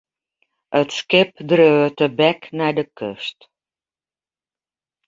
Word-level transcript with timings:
It 0.79 0.89
skip 0.97 1.31
dreau 1.49 1.79
tebek 1.97 2.39
nei 2.57 2.73
de 2.77 2.85
kust. 2.97 3.39